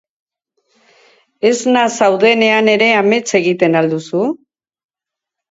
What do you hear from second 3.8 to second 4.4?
al duzu?